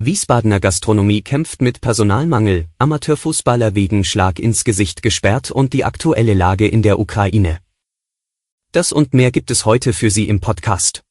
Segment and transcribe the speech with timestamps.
[0.00, 6.68] Wiesbadener Gastronomie kämpft mit Personalmangel, Amateurfußballer wegen Schlag ins Gesicht gesperrt und die aktuelle Lage
[6.68, 7.58] in der Ukraine.
[8.70, 11.02] Das und mehr gibt es heute für Sie im Podcast.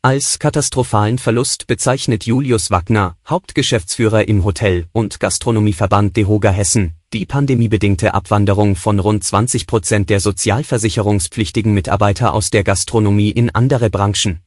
[0.00, 8.14] Als katastrophalen Verlust bezeichnet Julius Wagner, Hauptgeschäftsführer im Hotel- und Gastronomieverband DEHOGA Hessen, die pandemiebedingte
[8.14, 14.45] Abwanderung von rund 20 Prozent der sozialversicherungspflichtigen Mitarbeiter aus der Gastronomie in andere Branchen.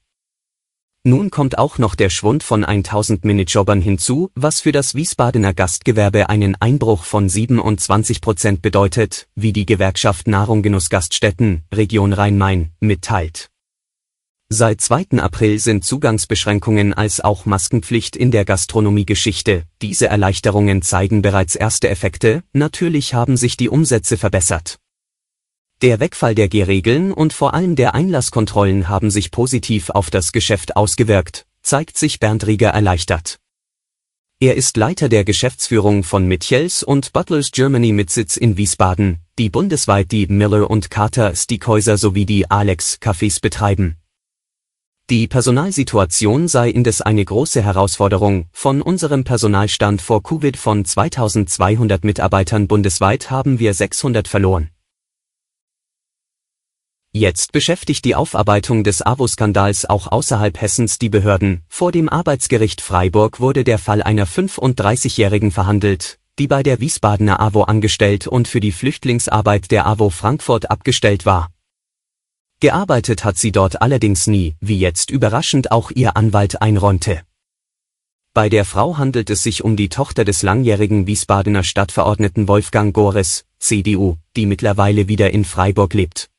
[1.06, 6.28] Nun kommt auch noch der Schwund von 1000 Minijobbern hinzu, was für das Wiesbadener Gastgewerbe
[6.28, 13.50] einen Einbruch von 27 Prozent bedeutet, wie die Gewerkschaft Nahrung Genuss Gaststätten, Region Rhein-Main, mitteilt.
[14.50, 15.20] Seit 2.
[15.20, 19.64] April sind Zugangsbeschränkungen als auch Maskenpflicht in der Gastronomie Geschichte.
[19.82, 24.80] Diese Erleichterungen zeigen bereits erste Effekte, natürlich haben sich die Umsätze verbessert.
[25.82, 30.76] Der Wegfall der G-Regeln und vor allem der Einlasskontrollen haben sich positiv auf das Geschäft
[30.76, 33.40] ausgewirkt, zeigt sich Bernd Rieger erleichtert.
[34.42, 39.50] Er ist Leiter der Geschäftsführung von Mitchells und Butlers Germany mit Sitz in Wiesbaden, die
[39.50, 43.96] bundesweit die Miller und Carter Steakhäuser sowie die Alex Cafés betreiben.
[45.10, 48.48] Die Personalsituation sei indes eine große Herausforderung.
[48.52, 54.72] Von unserem Personalstand vor Covid von 2200 Mitarbeitern bundesweit haben wir 600 verloren.
[57.20, 61.64] Jetzt beschäftigt die Aufarbeitung des AWO-Skandals auch außerhalb Hessens die Behörden.
[61.68, 67.64] Vor dem Arbeitsgericht Freiburg wurde der Fall einer 35-Jährigen verhandelt, die bei der Wiesbadener AWO
[67.64, 71.50] angestellt und für die Flüchtlingsarbeit der AWO Frankfurt abgestellt war.
[72.62, 77.24] Gearbeitet hat sie dort allerdings nie, wie jetzt überraschend auch ihr Anwalt einräumte.
[78.34, 83.44] Bei der Frau handelt es sich um die Tochter des langjährigen Wiesbadener Stadtverordneten Wolfgang Gores,
[83.60, 86.30] CDU, die mittlerweile wieder in Freiburg lebt.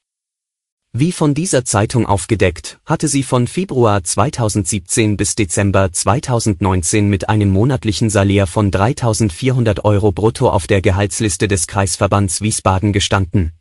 [0.93, 7.51] Wie von dieser Zeitung aufgedeckt, hatte sie von Februar 2017 bis Dezember 2019 mit einem
[7.51, 13.53] monatlichen Salär von 3.400 Euro brutto auf der Gehaltsliste des Kreisverbands Wiesbaden gestanden.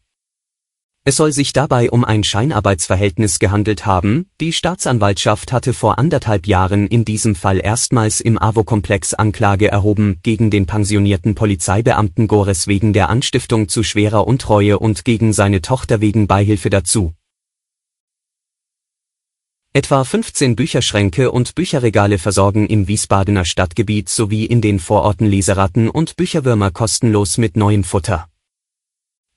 [1.05, 6.87] Es soll sich dabei um ein Scheinarbeitsverhältnis gehandelt haben, die Staatsanwaltschaft hatte vor anderthalb Jahren
[6.87, 13.09] in diesem Fall erstmals im AWO-Komplex Anklage erhoben gegen den pensionierten Polizeibeamten Gores wegen der
[13.09, 17.13] Anstiftung zu schwerer Untreue und gegen seine Tochter wegen Beihilfe dazu.
[19.71, 26.15] Etwa 15 Bücherschränke und Bücherregale versorgen im Wiesbadener Stadtgebiet sowie in den Vororten Leseratten und
[26.15, 28.27] Bücherwürmer kostenlos mit neuem Futter.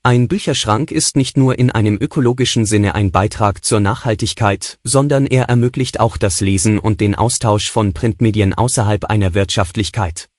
[0.01, 5.49] Ein Bücherschrank ist nicht nur in einem ökologischen Sinne ein Beitrag zur Nachhaltigkeit, sondern er
[5.49, 10.29] ermöglicht auch das Lesen und den Austausch von Printmedien außerhalb einer Wirtschaftlichkeit.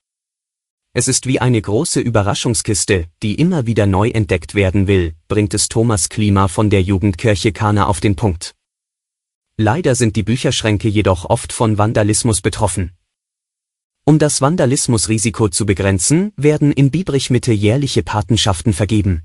[0.91, 5.69] Es ist wie eine große Überraschungskiste, die immer wieder neu entdeckt werden will, bringt es
[5.69, 8.55] Thomas Klima von der Jugendkirche Kana auf den Punkt.
[9.57, 12.91] Leider sind die Bücherschränke jedoch oft von Vandalismus betroffen.
[14.03, 19.23] Um das Vandalismusrisiko zu begrenzen, werden in Biebrich-Mitte jährliche Patenschaften vergeben.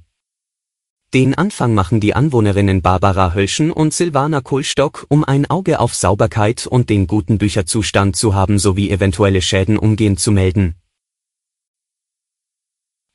[1.13, 6.69] Den Anfang machen die Anwohnerinnen Barbara Hölschen und Silvana Kohlstock, um ein Auge auf Sauberkeit
[6.69, 10.77] und den guten Bücherzustand zu haben sowie eventuelle Schäden umgehend zu melden.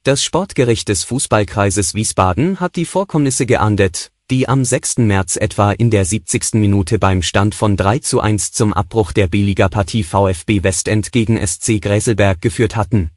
[0.04, 4.98] Das Sportgericht des Fußballkreises Wiesbaden hat die Vorkommnisse geahndet, die am 6.
[4.98, 6.56] März etwa in der 70.
[6.56, 11.80] Minute beim Stand von 3 zu 1 zum Abbruch der B-Liga-Partie VfB Westend gegen SC
[11.80, 13.12] Gräselberg geführt hatten.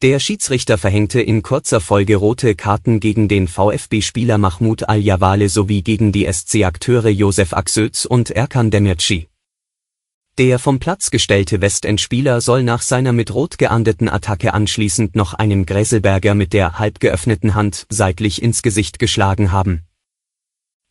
[0.00, 6.12] Der Schiedsrichter verhängte in kurzer Folge rote Karten gegen den VfB-Spieler Mahmoud Al-Jawale sowie gegen
[6.12, 9.28] die SC-Akteure Josef Aksöz und Erkan Demirci.
[10.38, 15.66] Der vom Platz gestellte Westend-Spieler soll nach seiner mit Rot geahndeten Attacke anschließend noch einem
[15.66, 19.89] Gräselberger mit der halb geöffneten Hand seitlich ins Gesicht geschlagen haben.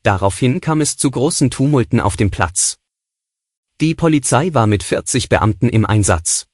[0.04, 2.78] Daraufhin kam es zu großen Tumulten auf dem Platz.
[3.82, 6.48] Die Polizei war mit 40 Beamten im Einsatz.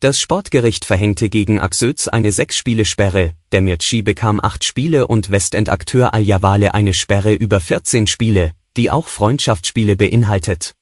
[0.00, 6.74] Das Sportgericht verhängte gegen Axöz eine Sechs-Spiele-Sperre, der Mirci bekam acht Spiele und Westend-Akteur Al-Jawale
[6.74, 10.74] eine Sperre über 14 Spiele, die auch Freundschaftsspiele beinhaltet.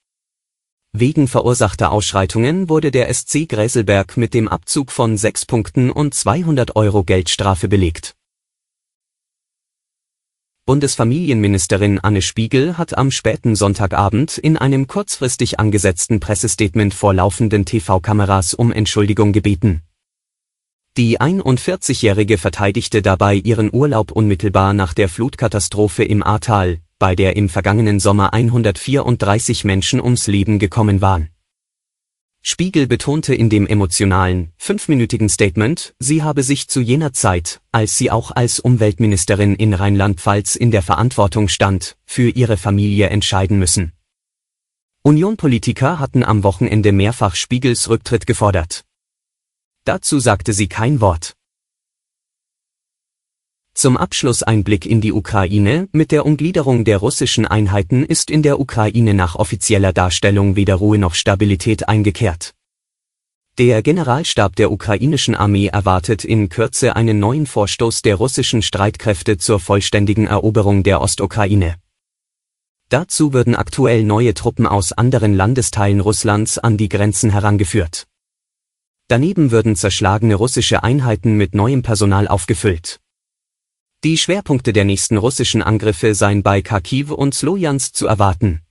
[0.92, 6.74] Wegen verursachter Ausschreitungen wurde der SC Gräselberg mit dem Abzug von sechs Punkten und 200
[6.74, 8.16] Euro Geldstrafe belegt
[10.70, 18.54] Bundesfamilienministerin Anne Spiegel hat am späten Sonntagabend in einem kurzfristig angesetzten Pressestatement vor laufenden TV-Kameras
[18.54, 19.82] um Entschuldigung gebeten.
[20.96, 27.48] Die 41-Jährige verteidigte dabei ihren Urlaub unmittelbar nach der Flutkatastrophe im Ahrtal, bei der im
[27.48, 31.30] vergangenen Sommer 134 Menschen ums Leben gekommen waren.
[32.42, 38.10] Spiegel betonte in dem emotionalen, fünfminütigen Statement, sie habe sich zu jener Zeit, als sie
[38.10, 43.92] auch als Umweltministerin in Rheinland-Pfalz in der Verantwortung stand, für ihre Familie entscheiden müssen.
[45.02, 48.84] Union-Politiker hatten am Wochenende mehrfach Spiegels Rücktritt gefordert.
[49.84, 51.34] Dazu sagte sie kein Wort.
[53.80, 55.88] Zum Abschluss ein Blick in die Ukraine.
[55.92, 60.98] Mit der Umgliederung der russischen Einheiten ist in der Ukraine nach offizieller Darstellung weder Ruhe
[60.98, 62.52] noch Stabilität eingekehrt.
[63.56, 69.58] Der Generalstab der ukrainischen Armee erwartet in Kürze einen neuen Vorstoß der russischen Streitkräfte zur
[69.58, 71.76] vollständigen Eroberung der Ostukraine.
[72.90, 78.06] Dazu würden aktuell neue Truppen aus anderen Landesteilen Russlands an die Grenzen herangeführt.
[79.08, 83.00] Daneben würden zerschlagene russische Einheiten mit neuem Personal aufgefüllt.
[84.02, 88.62] Die Schwerpunkte der nächsten russischen Angriffe seien bei Kharkiv und Slojansk zu erwarten.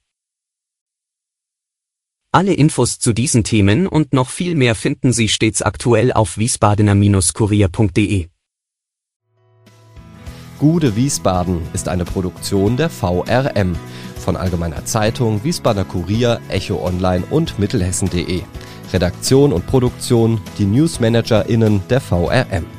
[2.32, 8.28] Alle Infos zu diesen Themen und noch viel mehr finden Sie stets aktuell auf wiesbadener-kurier.de.
[10.58, 13.76] Gude Wiesbaden ist eine Produktion der VRM
[14.18, 18.42] von Allgemeiner Zeitung, Wiesbadener Kurier, Echo Online und Mittelhessen.de.
[18.92, 22.79] Redaktion und Produktion die NewsmanagerInnen der VRM.